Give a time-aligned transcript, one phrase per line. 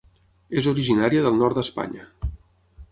[0.61, 2.09] És originària del nord d'Espanya.